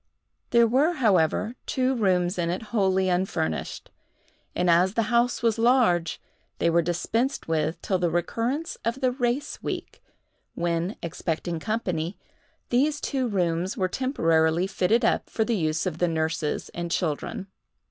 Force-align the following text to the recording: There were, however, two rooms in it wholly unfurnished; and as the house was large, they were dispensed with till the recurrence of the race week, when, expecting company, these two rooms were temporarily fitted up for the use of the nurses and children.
There 0.49 0.65
were, 0.65 0.93
however, 0.93 1.55
two 1.67 1.93
rooms 1.93 2.39
in 2.39 2.49
it 2.49 2.63
wholly 2.73 3.07
unfurnished; 3.07 3.91
and 4.55 4.67
as 4.67 4.95
the 4.95 5.03
house 5.13 5.43
was 5.43 5.59
large, 5.59 6.19
they 6.57 6.71
were 6.71 6.81
dispensed 6.81 7.47
with 7.47 7.79
till 7.83 7.99
the 7.99 8.09
recurrence 8.09 8.79
of 8.83 8.99
the 9.01 9.11
race 9.11 9.61
week, 9.61 10.03
when, 10.55 10.95
expecting 11.03 11.59
company, 11.59 12.17
these 12.69 12.99
two 12.99 13.27
rooms 13.27 13.77
were 13.77 13.87
temporarily 13.87 14.65
fitted 14.65 15.05
up 15.05 15.29
for 15.29 15.45
the 15.45 15.55
use 15.55 15.85
of 15.85 15.99
the 15.99 16.07
nurses 16.07 16.69
and 16.69 16.89
children. 16.89 17.45